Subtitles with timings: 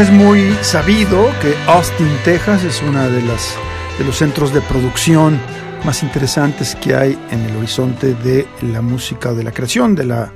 [0.00, 5.40] Es muy sabido que Austin, Texas es uno de, de los centros de producción
[5.84, 10.04] más interesantes que hay en el horizonte de la música o de la creación de
[10.04, 10.32] la,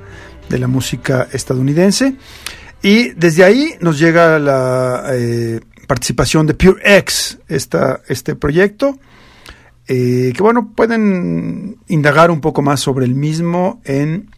[0.49, 2.15] de la música estadounidense.
[2.81, 8.99] Y desde ahí nos llega la eh, participación de Pure X, esta, este proyecto,
[9.87, 14.29] eh, que bueno, pueden indagar un poco más sobre el mismo en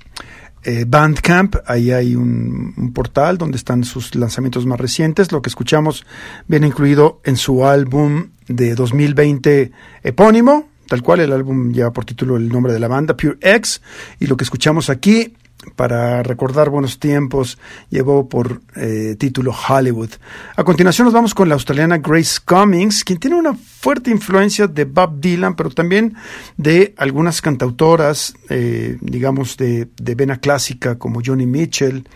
[0.66, 5.32] eh, Bandcamp, ahí hay un, portal donde están sus lanzamientos más recientes.
[5.32, 6.06] Lo que escuchamos
[6.48, 9.72] viene incluido en su álbum de 2020
[10.04, 13.82] epónimo, tal cual el álbum lleva por título el nombre de la banda, Pure X,
[14.20, 15.34] y lo que escuchamos aquí
[15.76, 17.58] para recordar buenos tiempos,
[17.90, 20.12] llevó por eh, título Hollywood.
[20.56, 24.86] A continuación nos vamos con la australiana Grace Cummings, quien tiene una fuerte influencia de
[24.86, 26.16] Bob Dylan, pero también
[26.58, 32.08] de algunas cantautoras, eh, digamos, de, de vena clásica como Johnny Mitchell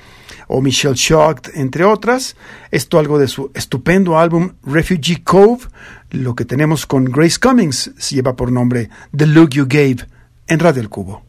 [0.48, 2.36] o Michelle Shocked, entre otras.
[2.72, 5.66] Esto algo de su estupendo álbum Refugee Cove.
[6.12, 10.08] Lo que tenemos con Grace Cummings se lleva por nombre The Look You Gave
[10.48, 11.29] en Radio El Cubo.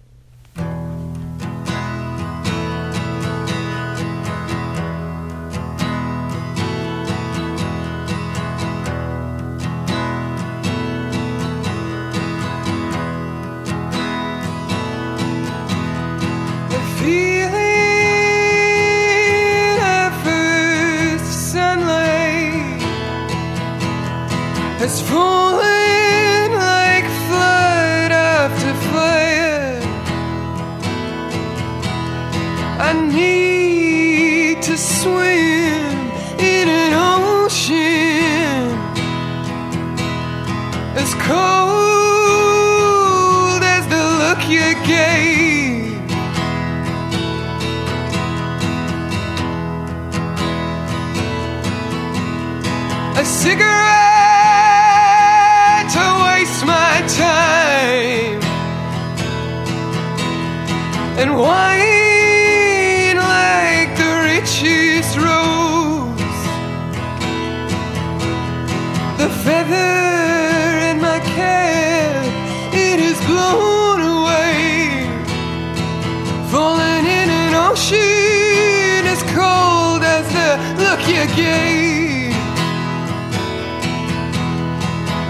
[81.23, 82.33] again.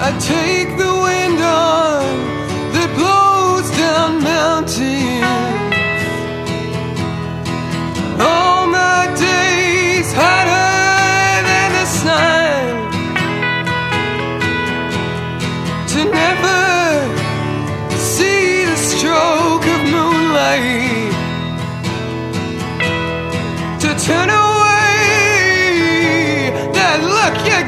[0.03, 2.20] I take the wind on.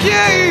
[0.05, 0.42] you.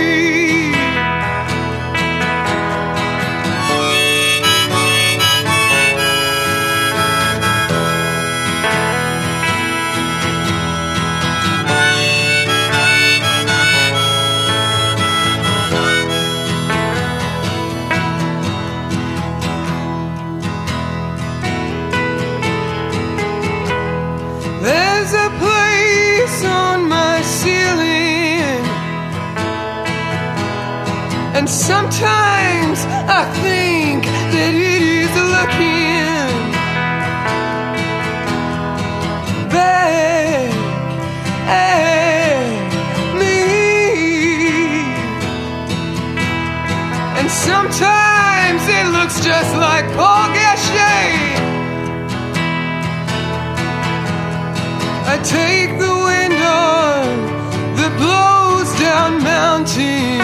[55.23, 57.05] take the wind on
[57.75, 60.20] that blows down mountains.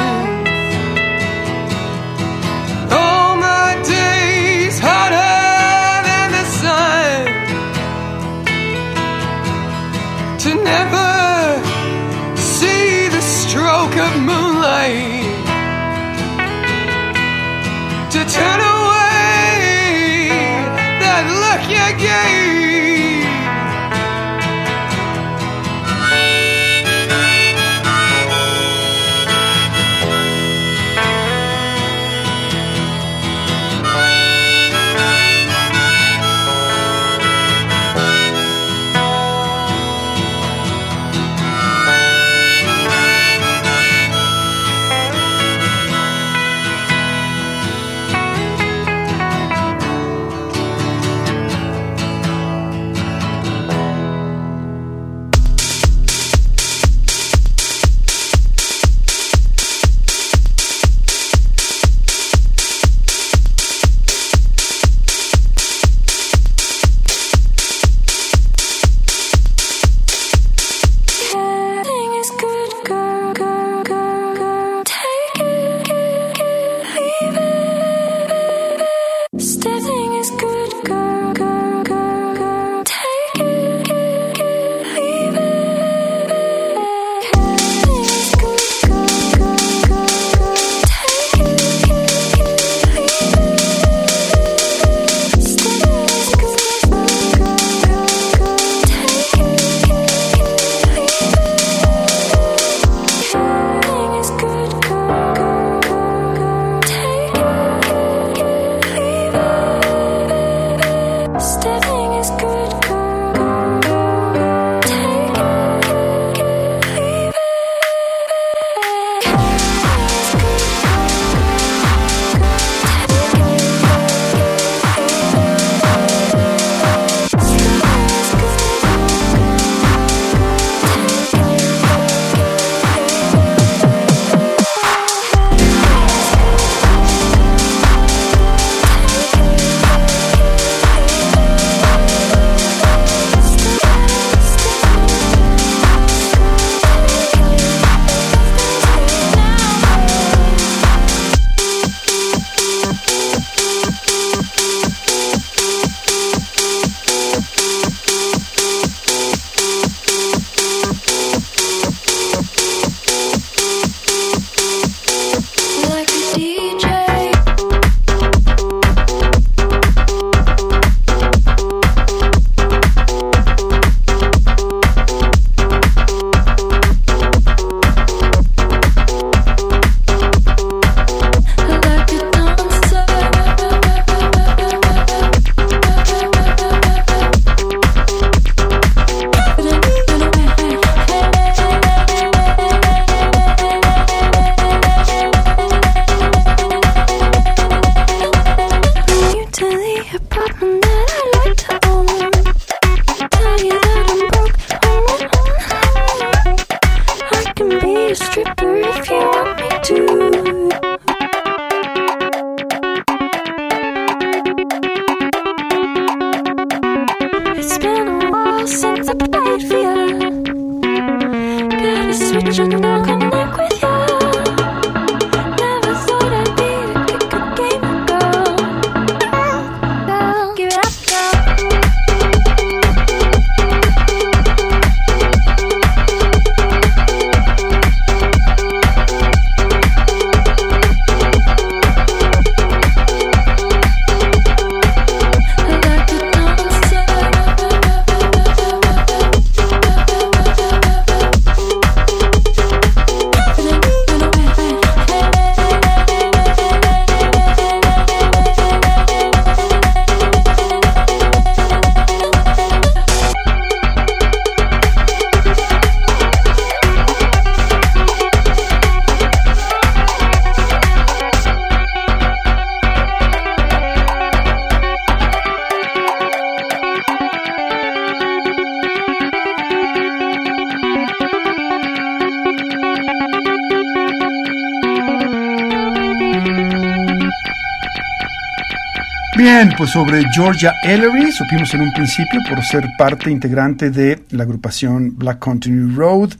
[289.37, 294.41] Bien, pues sobre Georgia Ellery supimos en un principio por ser parte integrante de la
[294.41, 296.31] agrupación Black Country Road,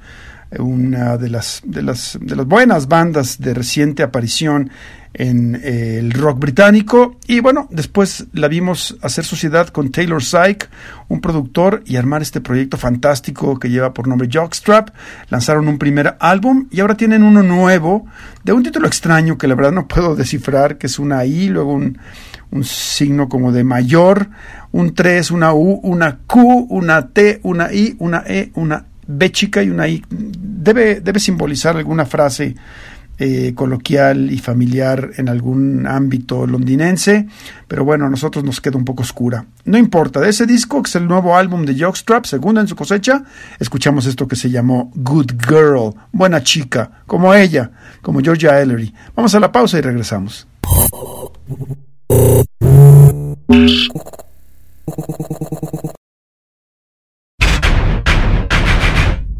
[0.59, 4.71] una de las, de las, de las buenas bandas de reciente aparición
[5.13, 7.17] en eh, el rock británico.
[7.27, 10.69] Y bueno, después la vimos hacer sociedad con Taylor Syke,
[11.07, 14.89] un productor, y armar este proyecto fantástico que lleva por nombre Jockstrap.
[15.29, 18.05] Lanzaron un primer álbum y ahora tienen uno nuevo
[18.43, 21.73] de un título extraño que la verdad no puedo descifrar, que es una I, luego
[21.73, 21.97] un
[22.51, 24.29] un signo como de mayor,
[24.71, 29.63] un 3, una U, una Q, una T, una I, una E, una B chica
[29.63, 30.03] y una I.
[30.09, 32.55] Debe, debe simbolizar alguna frase
[33.19, 37.27] eh, coloquial y familiar en algún ámbito londinense,
[37.67, 39.43] pero bueno, a nosotros nos queda un poco oscura.
[39.65, 42.75] No importa, de ese disco, que es el nuevo álbum de Jockstrap, segunda en su
[42.75, 43.23] cosecha,
[43.57, 47.71] escuchamos esto que se llamó Good Girl, buena chica, como ella,
[48.03, 48.93] como Georgia Ellery.
[49.15, 50.47] Vamos a la pausa y regresamos.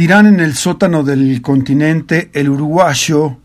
[0.00, 3.36] Dirán en el sótano del continente el uruguayo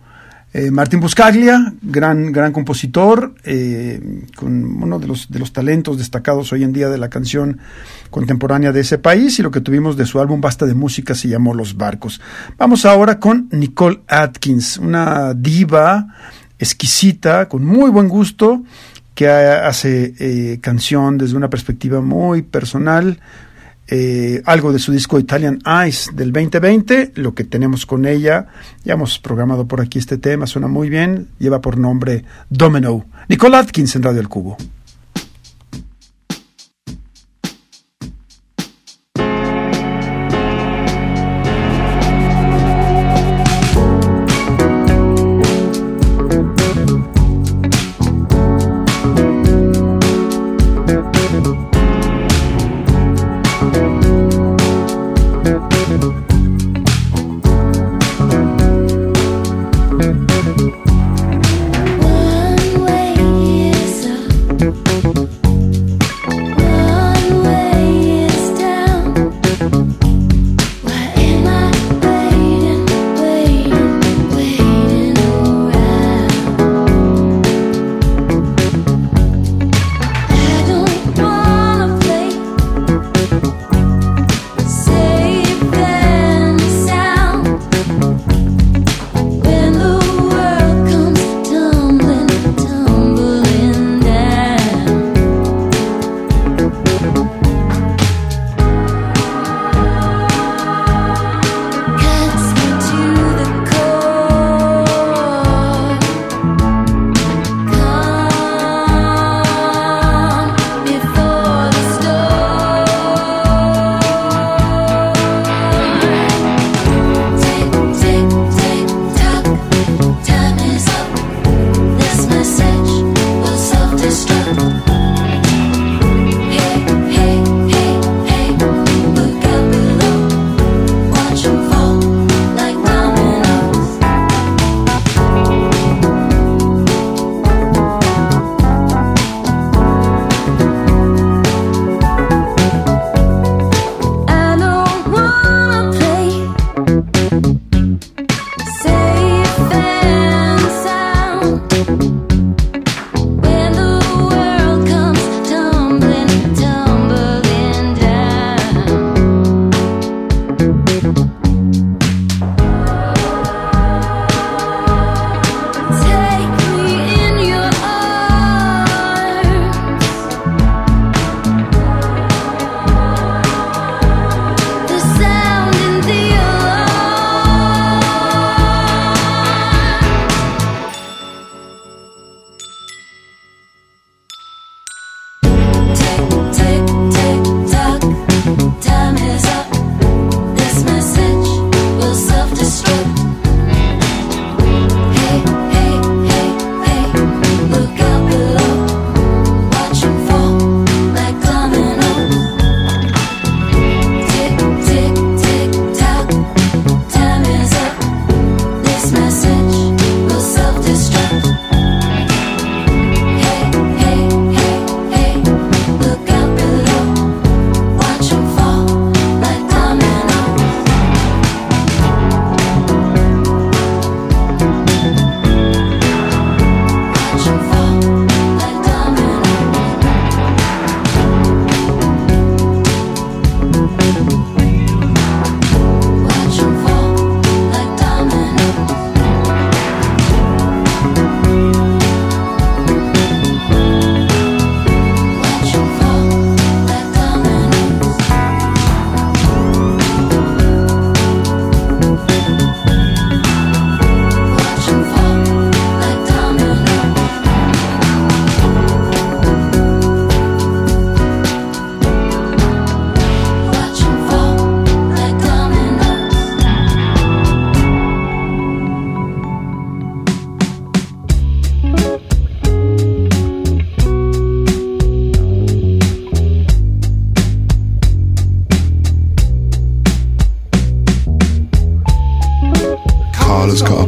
[0.53, 6.53] eh, Martín Buscaglia, gran, gran compositor, eh, con uno de los, de los talentos destacados
[6.53, 7.59] hoy en día de la canción
[8.09, 11.27] contemporánea de ese país y lo que tuvimos de su álbum Basta de Música se
[11.27, 12.21] llamó Los Barcos.
[12.57, 16.07] Vamos ahora con Nicole Atkins, una diva
[16.57, 18.63] exquisita, con muy buen gusto,
[19.13, 23.19] que hace eh, canción desde una perspectiva muy personal,
[23.87, 28.47] eh, algo de su disco Italian Eyes del 2020, lo que tenemos con ella,
[28.83, 33.05] ya hemos programado por aquí este tema, suena muy bien, lleva por nombre Domino.
[33.29, 34.57] Nicole Atkins en Radio El Cubo.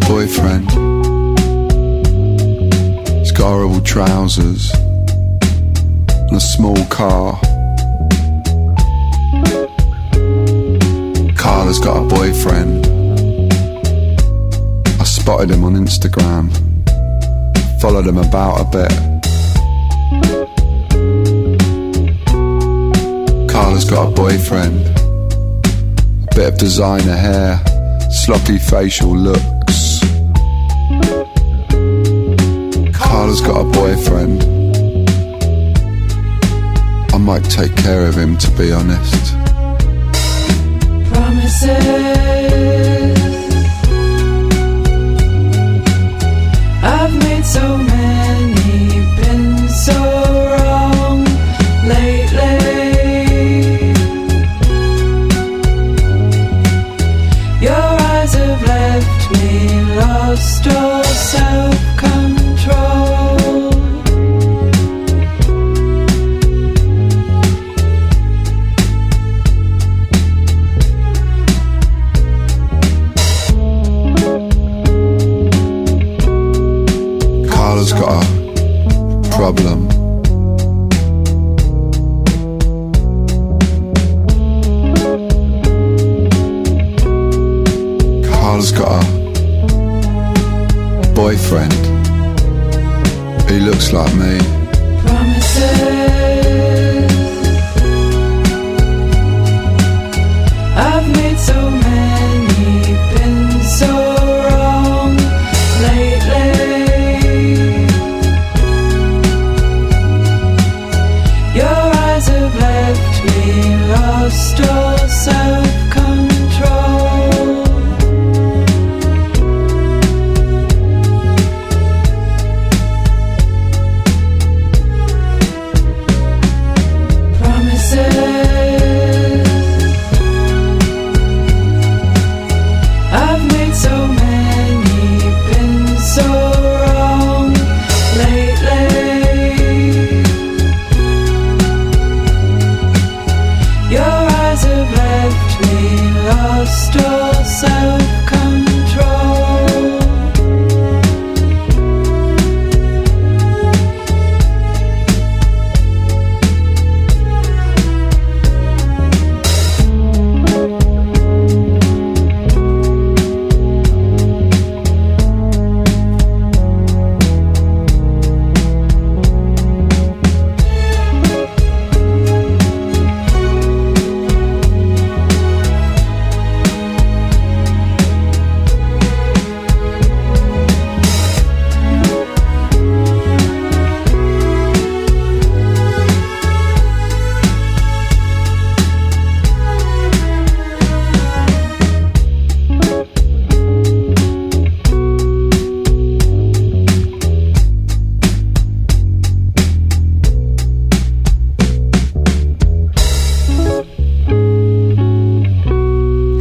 [0.08, 0.68] Boyfriend.
[3.38, 7.40] Got horrible trousers and a small car.
[11.38, 12.88] Carla's got a boyfriend.
[15.00, 16.50] I spotted him on Instagram,
[17.80, 18.92] followed him about a bit.
[23.48, 24.84] Carla's got a boyfriend.
[26.24, 27.62] A bit of designer hair,
[28.10, 29.57] sloppy facial looks.
[33.28, 34.42] Carla's got a boyfriend.
[37.14, 39.34] I might take care of him to be honest.
[41.12, 41.68] Promises.
[46.82, 47.97] I've made so many,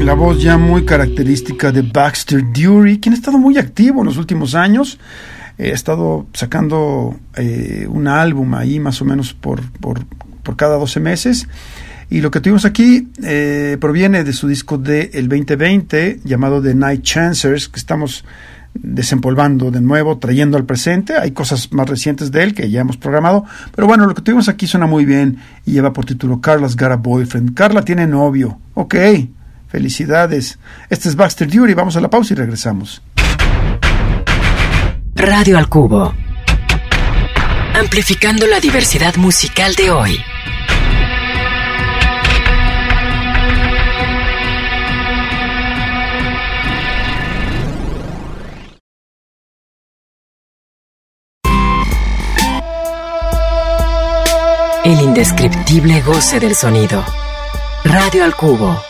[0.07, 4.19] La voz ya muy característica de Baxter Dury, quien ha estado muy activo en los
[4.19, 5.01] últimos años.
[5.59, 9.61] Eh, ha estado sacando eh, un álbum ahí más o menos por,
[10.55, 11.49] cada 12 meses.
[12.09, 16.77] Y lo que tuvimos aquí eh, proviene de su disco del el 2020 llamado The
[16.77, 18.25] Night Chancers, que estamos
[18.75, 21.17] desempolvando de nuevo, trayendo al presente.
[21.17, 23.45] Hay cosas más recientes de él que ya hemos programado.
[23.75, 26.93] Pero bueno, lo que tuvimos aquí suena muy bien y lleva por título Carla's Got
[26.93, 27.55] a Boyfriend.
[27.55, 28.61] Carla tiene novio.
[28.75, 28.95] Ok,
[29.69, 30.59] felicidades.
[30.91, 31.75] Este es Baxter Dury.
[31.75, 33.03] Vamos a la pausa y regresamos.
[35.15, 36.15] Radio al Cubo.
[37.75, 40.19] Amplificando la diversidad musical de hoy.
[54.85, 57.05] El indescriptible goce del sonido.
[57.83, 58.81] Radio al Cubo.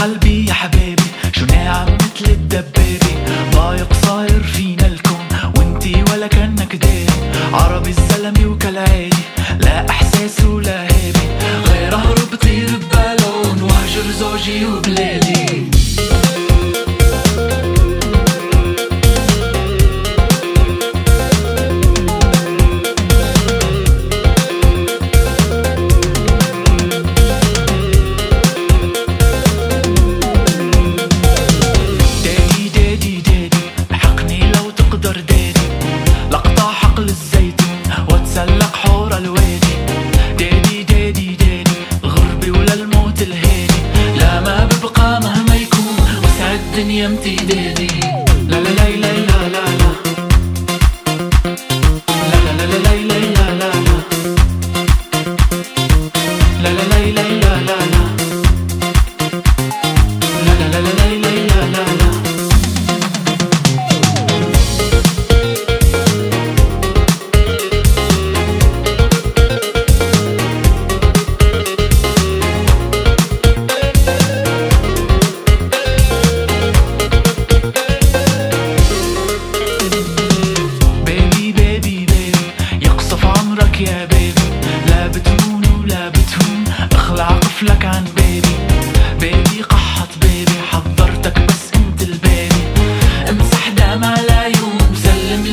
[0.00, 1.02] قلبي يا حبيبي
[1.32, 3.14] شو ناعم مثل الدبابة
[3.54, 3.92] ضايق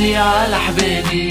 [0.01, 1.29] لي على حبيبي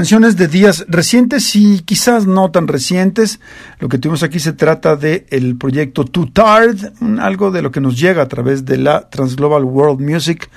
[0.00, 3.38] Canciones de días recientes y quizás no tan recientes.
[3.80, 6.32] Lo que tuvimos aquí se trata de el proyecto Too
[7.02, 10.48] un- algo de lo que nos llega a través de la Transglobal World Music,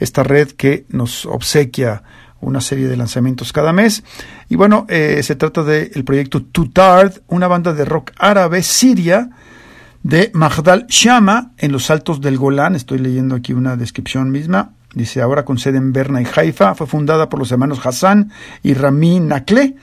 [0.00, 2.02] esta red que nos obsequia
[2.42, 4.04] una serie de lanzamientos cada mes.
[4.50, 9.30] Y bueno, eh, se trata del proyecto Too Tired, una banda de rock árabe siria
[10.02, 12.74] de Magdal Shama en los altos del Golán.
[12.76, 14.72] Estoy leyendo aquí una descripción misma.
[14.94, 16.74] Dice ahora con sede en Berna y Haifa.
[16.74, 18.30] Fue fundada por los hermanos Hassan
[18.62, 19.76] y Rami Nakle.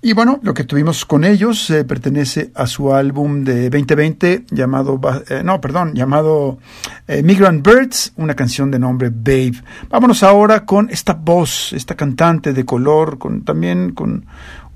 [0.00, 5.00] Y bueno, lo que tuvimos con ellos eh, pertenece a su álbum de 2020 llamado,
[5.28, 6.58] eh, no, perdón, llamado
[7.08, 9.60] eh, Migrant Birds, una canción de nombre Babe.
[9.90, 14.24] Vámonos ahora con esta voz, esta cantante de color, con también con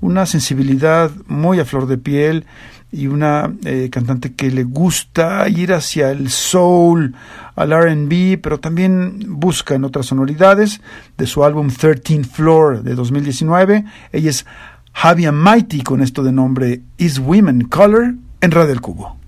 [0.01, 2.45] una sensibilidad muy a flor de piel
[2.93, 7.15] y una eh, cantante que le gusta ir hacia el soul,
[7.55, 10.79] al RB, pero también busca en otras sonoridades
[11.17, 13.83] de su álbum 13 Floor de 2019.
[14.11, 14.45] Ella es
[14.93, 19.22] Javier Mighty con esto de nombre Is Women Color en Radio del Cubo.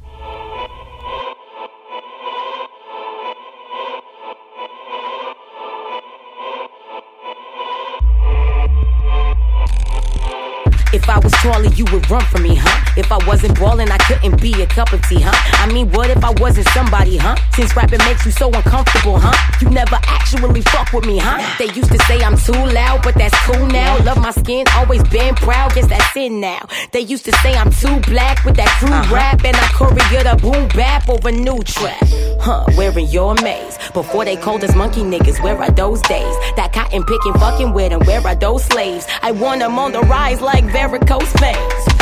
[11.06, 12.94] If I was taller, you would run from me, huh?
[12.98, 15.38] If I wasn't ballin', I couldn't be a cup of tea, huh?
[15.64, 17.36] I mean, what if I wasn't somebody, huh?
[17.54, 19.32] Since rapping makes you so uncomfortable, huh?
[19.62, 21.38] You never actually fuck with me, huh?
[21.60, 24.00] They used to say I'm too loud, but that's cool now.
[24.00, 26.66] Love my skin, always been proud, guess that's in now.
[26.92, 29.14] They used to say I'm too black with that crude uh-huh.
[29.14, 32.02] rap, and I courier the boom bap over new trap.
[32.42, 33.78] Huh, wearing your maze.
[33.94, 36.36] Before they called us monkey niggas, where are those days?
[36.56, 39.06] That cotton picking fucking with them, where are those slaves?
[39.22, 40.64] I want them on the rise like
[40.96, 41.95] varicose veins.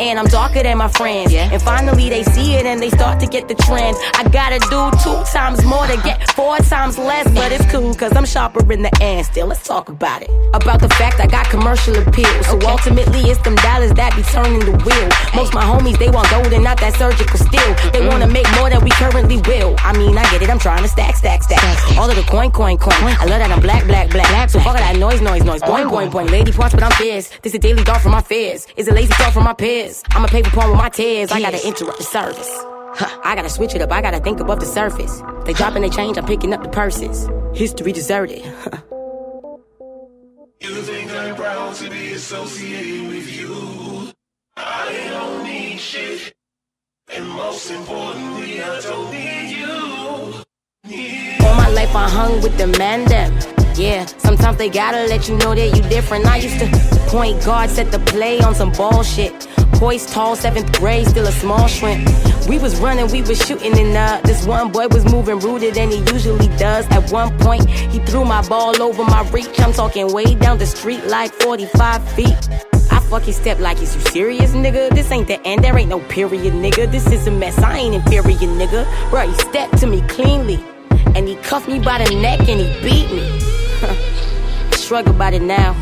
[0.00, 1.32] And I'm darker than my friends.
[1.32, 3.96] And finally they see it and they start to get the trend.
[4.14, 8.14] I gotta do two times more to get four times less, but it's cool cause
[8.16, 9.26] I'm sharper in the end.
[9.26, 10.30] Still, let's talk about it.
[10.54, 12.42] About the fact I got commercial appeal.
[12.44, 15.08] So ultimately it's them dollars that be turning the wheel.
[15.34, 17.74] Most my homies they want gold and not that surgical steel.
[17.92, 19.76] They wanna make more than we currently will.
[19.78, 21.62] I mean, I get it, I'm trying to stack, stack, stack.
[21.98, 22.94] All of the coin, coin, coin.
[23.18, 24.50] I love that I'm black, black, black.
[24.50, 25.62] So fuck all that noise, noise, noise.
[25.62, 26.30] Boing, boing, boing.
[26.30, 27.30] Lady parts, but I'm fierce.
[27.42, 28.66] This a daily thought for my fears.
[28.76, 30.02] It's a lazy thought from my peers.
[30.10, 31.32] I'm a paper poem with my tears.
[31.32, 32.50] I gotta interrupt the service.
[32.98, 33.92] Huh, I gotta switch it up.
[33.92, 35.22] I gotta think above the surface.
[35.44, 36.16] They dropping they change.
[36.16, 37.28] I'm picking up the purses.
[37.54, 38.42] History deserted.
[40.58, 44.10] You think I'm proud to be associated with you?
[44.56, 46.34] I don't need shit.
[47.14, 51.46] And most importantly, I don't need you.
[51.46, 53.55] All my life I hung with the man them.
[53.76, 56.24] Yeah, sometimes they gotta let you know that you different.
[56.24, 56.66] I used to
[57.10, 59.46] point guard, set the play on some bullshit.
[59.72, 62.08] Poised tall, seventh grade, still a small shrimp.
[62.48, 65.90] We was running, we was shooting, and uh, this one boy was moving ruder than
[65.90, 66.86] he usually does.
[66.86, 69.60] At one point, he threw my ball over my reach.
[69.60, 72.48] I'm talking way down the street, like 45 feet.
[72.90, 74.88] I fucking step like, is you serious, nigga?
[74.94, 76.90] This ain't the end, there ain't no period, nigga.
[76.90, 78.86] This is a mess, I ain't inferior, nigga.
[79.10, 80.64] Bruh, he stepped to me cleanly,
[81.14, 83.65] and he cuffed me by the neck and he beat me.
[84.72, 85.74] Struggle about it now.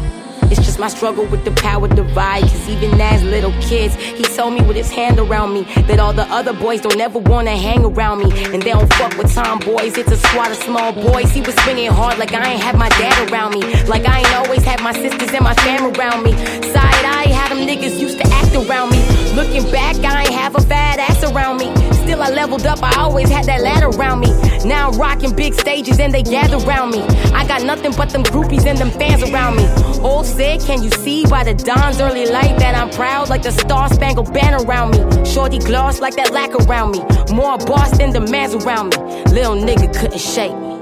[0.51, 2.43] It's just my struggle with the power divide.
[2.43, 6.13] Cause even as little kids, he told me with his hand around me that all
[6.13, 8.31] the other boys don't ever wanna hang around me.
[8.53, 11.31] And they don't fuck with tomboys, it's a squad of small boys.
[11.31, 13.63] He was swinging hard like I ain't have my dad around me.
[13.85, 16.33] Like I ain't always had my sisters and my fam around me.
[16.73, 19.01] Side eye, how them niggas used to act around me.
[19.35, 21.75] Looking back, I ain't have a fat ass around me.
[22.05, 24.29] Still, I leveled up, I always had that ladder around me.
[24.64, 27.03] Now I'm rocking big stages and they gather around me.
[27.33, 29.66] I got nothing but them groupies and them fans around me.
[30.00, 33.52] Old said, can you see by the dawn's early light that I'm proud like the
[33.52, 35.25] star spangled banner around me?
[35.25, 37.00] Shorty gloss like that lack around me.
[37.35, 39.23] More boss than the mans around me.
[39.33, 40.75] Little nigga couldn't shake me.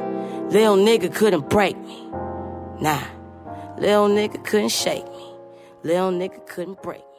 [0.53, 2.07] Little nigga couldn't break me.
[2.81, 3.03] Nah,
[3.79, 5.35] little nigga couldn't shake me.
[5.83, 7.12] Little nigga couldn't break me.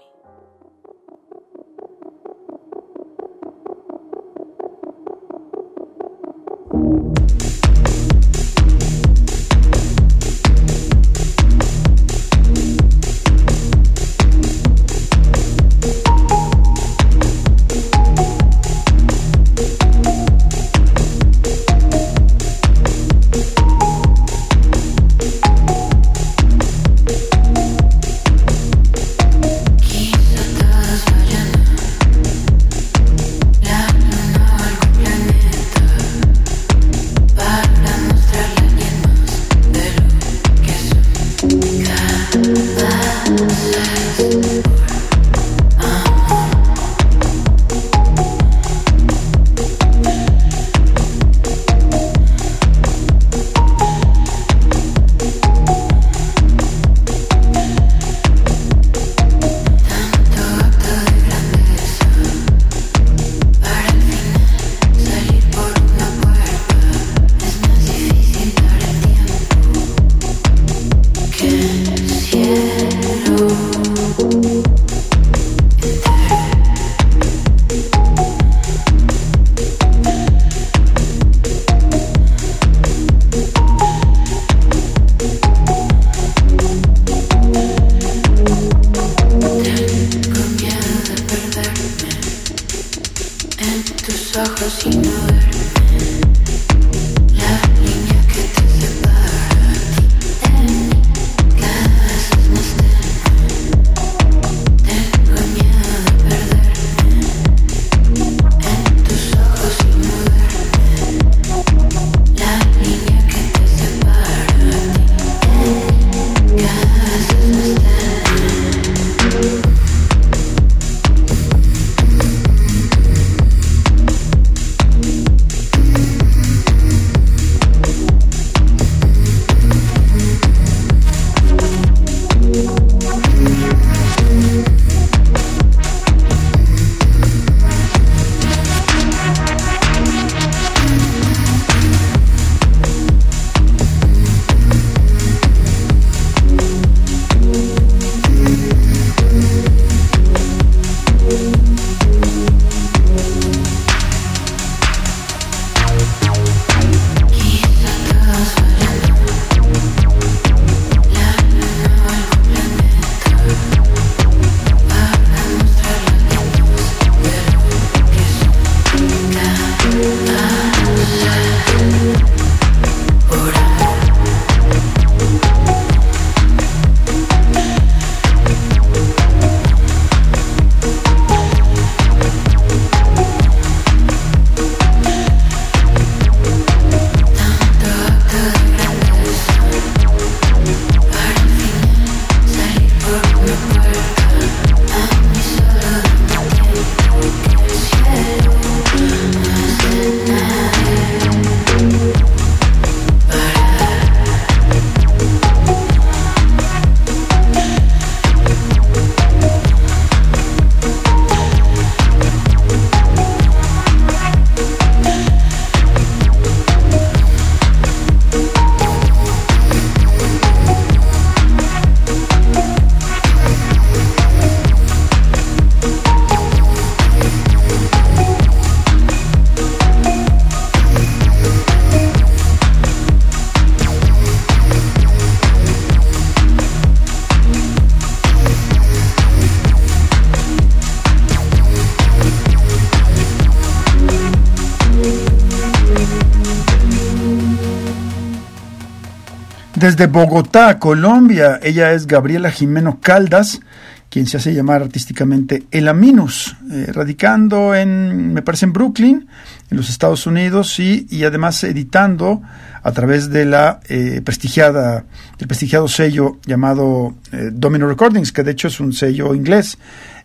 [250.03, 253.61] Desde Bogotá, Colombia, ella es Gabriela Jimeno Caldas,
[254.09, 259.27] quien se hace llamar artísticamente Elaminus, eh, radicando en, me parece, en Brooklyn,
[259.71, 262.41] en los Estados Unidos, y, y además editando
[262.83, 265.05] a través de la eh, prestigiada,
[265.37, 269.77] del prestigiado sello llamado eh, Domino Recordings, que de hecho es un sello inglés.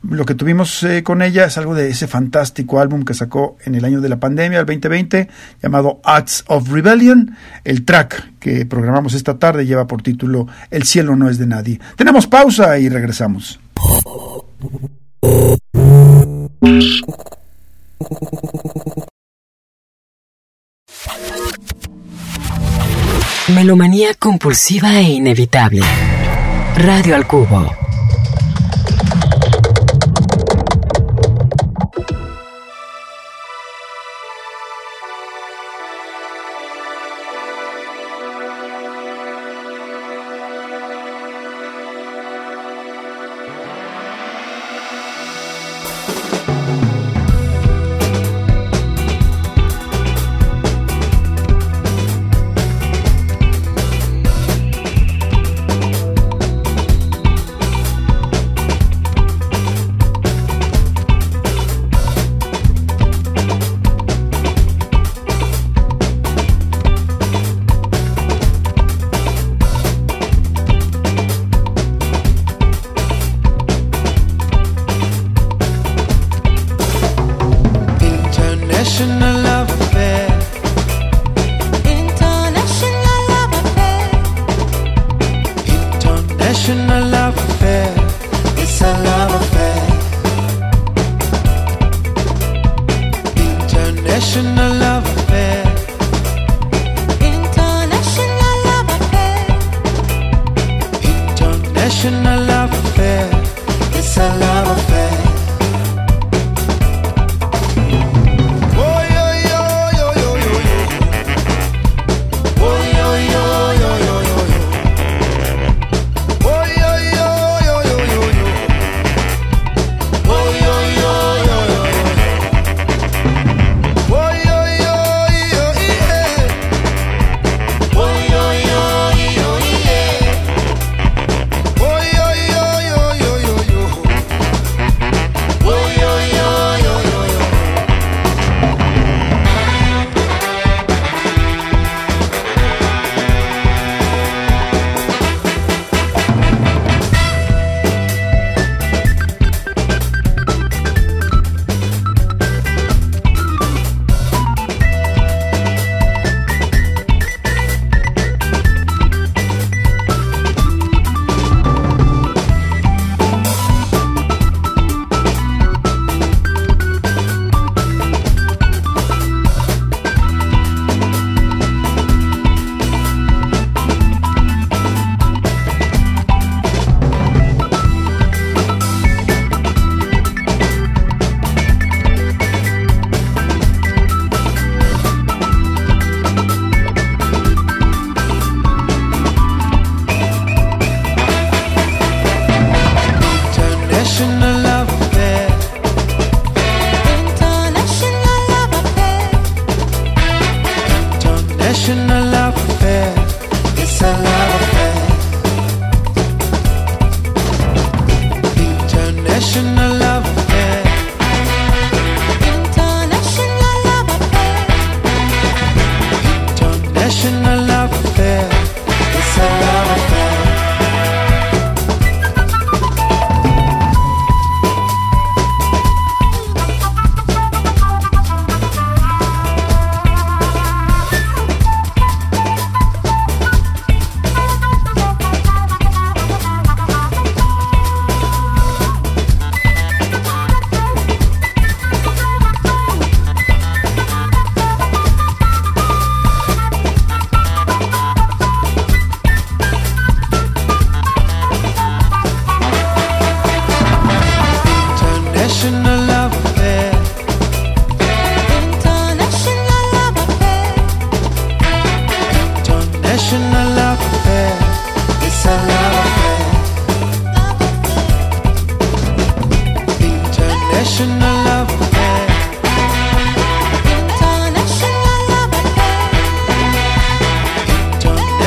[0.03, 3.75] Lo que tuvimos eh, con ella es algo de ese fantástico álbum que sacó en
[3.75, 5.29] el año de la pandemia, el 2020,
[5.63, 7.37] llamado Acts of Rebellion.
[7.65, 11.81] El track que programamos esta tarde lleva por título El cielo no es de nadie.
[11.97, 13.59] Tenemos pausa y regresamos.
[23.55, 25.83] Melomanía compulsiva e inevitable.
[26.77, 27.67] Radio al Cubo.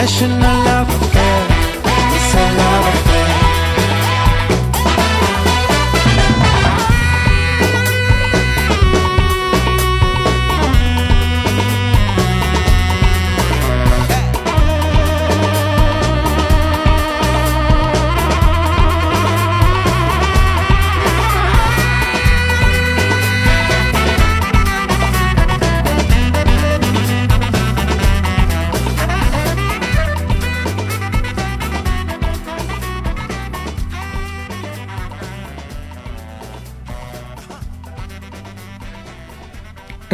[0.02, 0.51] National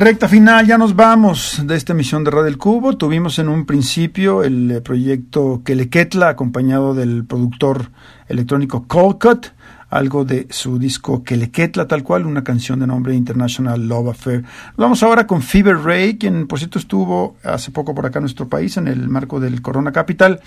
[0.08, 2.96] Recta final, ya nos vamos de esta emisión de Radio El Cubo.
[2.96, 7.92] Tuvimos en un principio el eh, proyecto Keleketla, acompañado del productor
[8.30, 9.48] electrónico Colcut,
[9.90, 14.46] algo de su disco Keleketla, tal cual, una canción de nombre International Love Affair.
[14.78, 18.48] Vamos ahora con Fever Ray, quien por cierto estuvo hace poco por acá en nuestro
[18.48, 20.40] país en el marco del Corona Capital.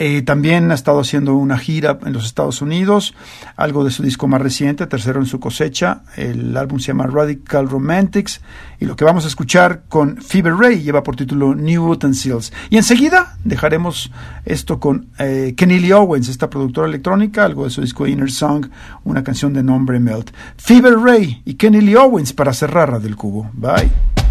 [0.00, 3.14] Eh, también ha estado haciendo una gira en los Estados Unidos,
[3.56, 6.02] algo de su disco más reciente, tercero en su cosecha.
[6.16, 8.40] El álbum se llama Radical Romantics
[8.78, 12.52] y lo que vamos a escuchar con Fever Ray lleva por título New Utensils.
[12.70, 14.12] Y enseguida dejaremos
[14.44, 18.66] esto con eh, Kenny Lee Owens, esta productora electrónica, algo de su disco Inner Song,
[19.02, 20.30] una canción de nombre Melt.
[20.56, 23.50] Fever Ray y Kenny Lee Owens para cerrar del Cubo.
[23.52, 24.27] Bye.